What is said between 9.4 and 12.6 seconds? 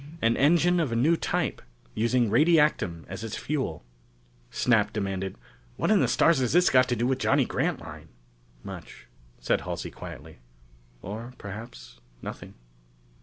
Halsey quietly, "or perhaps nothing.